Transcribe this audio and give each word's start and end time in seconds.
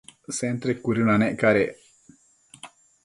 Sentede 0.39 0.73
cuëdënanec 0.83 1.33
cadec 1.41 1.69